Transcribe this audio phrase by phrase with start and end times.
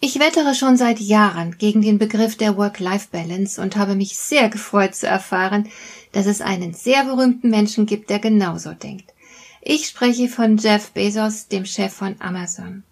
[0.00, 4.94] Ich wettere schon seit Jahren gegen den Begriff der Work-Life-Balance und habe mich sehr gefreut
[4.94, 5.68] zu erfahren,
[6.12, 9.12] dass es einen sehr berühmten Menschen gibt, der genauso denkt.
[9.60, 12.84] Ich spreche von Jeff Bezos, dem Chef von Amazon.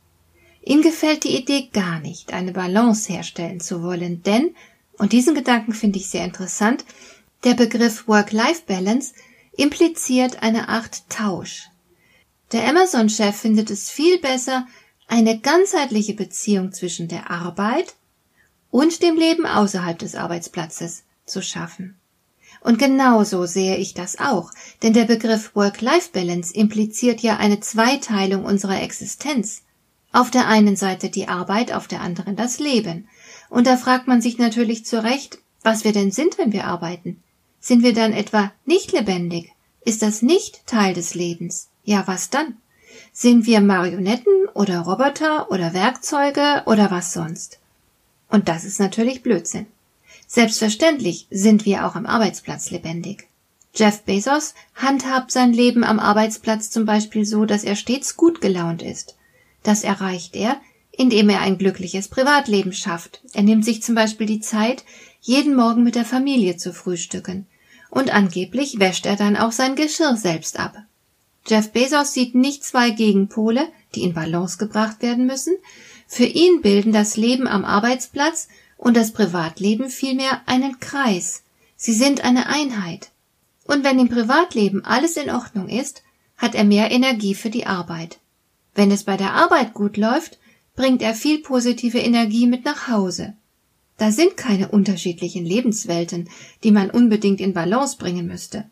[0.65, 4.57] Ihm gefällt die Idee gar nicht, eine Balance herstellen zu wollen, denn,
[4.98, 6.84] und diesen Gedanken finde ich sehr interessant,
[7.45, 9.15] der Begriff Work-Life-Balance
[9.57, 11.68] impliziert eine Art Tausch.
[12.51, 14.66] Der Amazon-Chef findet es viel besser,
[15.06, 17.95] eine ganzheitliche Beziehung zwischen der Arbeit
[18.70, 21.96] und dem Leben außerhalb des Arbeitsplatzes zu schaffen.
[22.60, 24.51] Und genauso sehe ich das auch,
[24.82, 29.63] denn der Begriff Work-Life-Balance impliziert ja eine Zweiteilung unserer Existenz.
[30.13, 33.09] Auf der einen Seite die Arbeit, auf der anderen das Leben.
[33.51, 37.23] Und da fragt man sich natürlich zu Recht, was wir denn sind, wenn wir arbeiten.
[37.60, 39.52] Sind wir dann etwa nicht lebendig?
[39.85, 41.68] Ist das nicht Teil des Lebens?
[41.85, 42.57] Ja, was dann?
[43.18, 47.58] Sind wir Marionetten oder Roboter oder Werkzeuge oder was sonst?
[48.28, 49.64] Und das ist natürlich Blödsinn.
[50.26, 53.26] Selbstverständlich sind wir auch am Arbeitsplatz lebendig.
[53.74, 58.82] Jeff Bezos handhabt sein Leben am Arbeitsplatz zum Beispiel so, dass er stets gut gelaunt
[58.82, 59.16] ist.
[59.62, 60.60] Das erreicht er,
[60.92, 63.23] indem er ein glückliches Privatleben schafft.
[63.32, 64.84] Er nimmt sich zum Beispiel die Zeit,
[65.22, 67.47] jeden Morgen mit der Familie zu frühstücken.
[67.88, 70.82] Und angeblich wäscht er dann auch sein Geschirr selbst ab.
[71.48, 75.54] Jeff Bezos sieht nicht zwei Gegenpole, die in Balance gebracht werden müssen.
[76.08, 81.44] Für ihn bilden das Leben am Arbeitsplatz und das Privatleben vielmehr einen Kreis.
[81.76, 83.10] Sie sind eine Einheit.
[83.64, 86.02] Und wenn im Privatleben alles in Ordnung ist,
[86.36, 88.18] hat er mehr Energie für die Arbeit.
[88.74, 90.38] Wenn es bei der Arbeit gut läuft,
[90.74, 93.34] bringt er viel positive Energie mit nach Hause.
[93.98, 96.28] Da sind keine unterschiedlichen Lebenswelten,
[96.62, 98.68] die man unbedingt in Balance bringen müsste.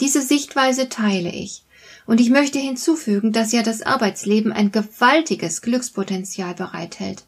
[0.00, 1.64] Diese Sichtweise teile ich
[2.06, 7.24] und ich möchte hinzufügen, dass ja das Arbeitsleben ein gewaltiges Glückspotenzial bereithält.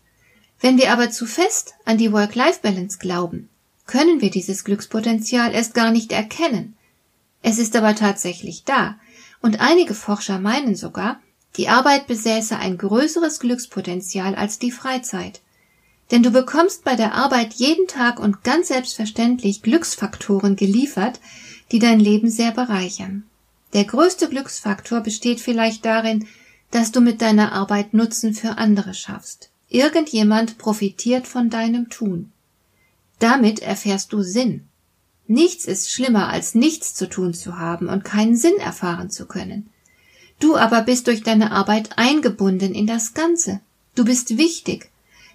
[0.61, 3.49] Wenn wir aber zu fest an die Work-Life-Balance glauben,
[3.87, 6.77] können wir dieses Glückspotenzial erst gar nicht erkennen.
[7.43, 8.97] Es ist aber tatsächlich da,
[9.43, 11.21] und einige Forscher meinen sogar,
[11.57, 15.43] die Arbeit besäße ein größeres Glückspotenzial als die Freizeit.
[16.11, 21.21] Denn du bekommst bei der Arbeit jeden Tag und ganz selbstverständlich Glücksfaktoren geliefert,
[21.73, 23.25] die dein Leben sehr bereichern.
[23.75, 26.27] Der größte Glücksfaktor besteht vielleicht darin,
[26.71, 29.51] dass du mit deiner Arbeit Nutzen für andere schaffst.
[29.69, 32.31] Irgendjemand profitiert von deinem Tun.
[33.19, 34.65] Damit erfährst du Sinn.
[35.27, 39.71] Nichts ist schlimmer, als nichts zu tun zu haben und keinen Sinn erfahren zu können.
[40.39, 43.61] Du aber bist durch deine Arbeit eingebunden in das Ganze.
[43.95, 44.91] Du bist wichtig.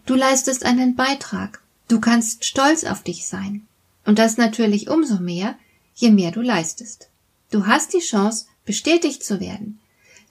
[0.06, 1.62] Du leistest einen Beitrag.
[1.88, 3.66] Du kannst stolz auf dich sein.
[4.06, 5.56] Und das natürlich umso mehr,
[5.96, 7.10] je mehr du leistest.
[7.52, 9.80] Du hast die Chance, bestätigt zu werden.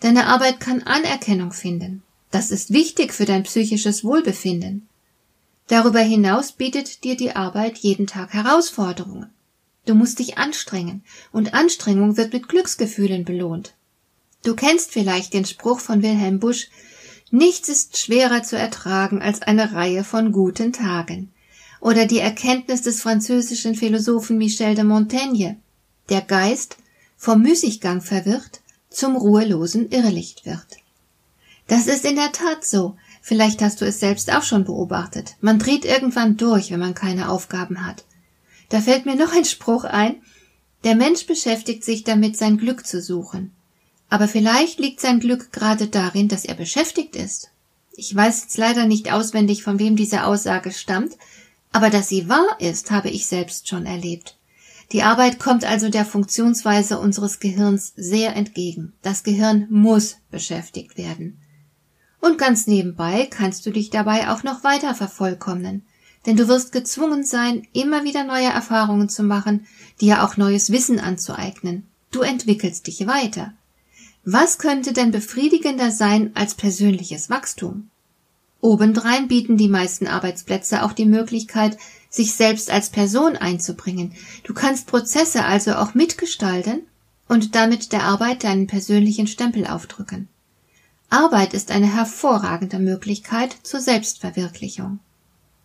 [0.00, 2.02] Deine Arbeit kann Anerkennung finden.
[2.30, 4.88] Das ist wichtig für dein psychisches Wohlbefinden.
[5.66, 9.30] Darüber hinaus bietet dir die Arbeit jeden Tag Herausforderungen.
[9.86, 11.02] Du musst dich anstrengen,
[11.32, 13.74] und Anstrengung wird mit Glücksgefühlen belohnt.
[14.44, 16.68] Du kennst vielleicht den Spruch von Wilhelm Busch
[17.30, 21.30] Nichts ist schwerer zu ertragen als eine Reihe von guten Tagen.
[21.80, 25.58] Oder die Erkenntnis des französischen Philosophen Michel de Montaigne
[26.08, 26.78] Der Geist
[27.18, 30.78] vom Müßiggang verwirrt, zum ruhelosen Irrlicht wird.
[31.66, 32.96] Das ist in der Tat so.
[33.20, 35.34] Vielleicht hast du es selbst auch schon beobachtet.
[35.42, 38.04] Man dreht irgendwann durch, wenn man keine Aufgaben hat.
[38.70, 40.22] Da fällt mir noch ein Spruch ein.
[40.84, 43.52] Der Mensch beschäftigt sich damit, sein Glück zu suchen.
[44.08, 47.50] Aber vielleicht liegt sein Glück gerade darin, dass er beschäftigt ist.
[47.92, 51.18] Ich weiß jetzt leider nicht auswendig, von wem diese Aussage stammt,
[51.72, 54.37] aber dass sie wahr ist, habe ich selbst schon erlebt.
[54.92, 58.94] Die Arbeit kommt also der Funktionsweise unseres Gehirns sehr entgegen.
[59.02, 61.38] Das Gehirn muss beschäftigt werden.
[62.20, 65.84] Und ganz nebenbei kannst du dich dabei auch noch weiter vervollkommnen,
[66.26, 69.66] denn du wirst gezwungen sein, immer wieder neue Erfahrungen zu machen,
[70.00, 71.86] dir auch neues Wissen anzueignen.
[72.10, 73.52] Du entwickelst dich weiter.
[74.24, 77.90] Was könnte denn befriedigender sein als persönliches Wachstum?
[78.60, 81.78] Obendrein bieten die meisten Arbeitsplätze auch die Möglichkeit,
[82.10, 84.14] sich selbst als Person einzubringen.
[84.44, 86.82] Du kannst Prozesse also auch mitgestalten
[87.28, 90.28] und damit der Arbeit deinen persönlichen Stempel aufdrücken.
[91.10, 94.98] Arbeit ist eine hervorragende Möglichkeit zur Selbstverwirklichung.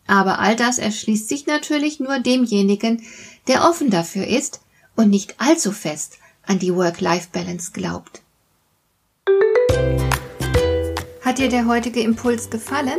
[0.06, 3.02] Aber all das erschließt sich natürlich nur demjenigen,
[3.48, 4.60] der offen dafür ist
[4.96, 8.22] und nicht allzu fest an die Work-Life-Balance glaubt.
[11.22, 12.98] Hat dir der heutige Impuls gefallen?